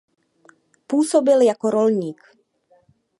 [0.87, 2.21] Působil jako rolník.